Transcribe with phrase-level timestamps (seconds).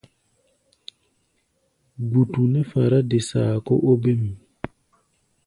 [2.07, 4.21] Gbutu nɛ́ fará-de-saa kó óbêm.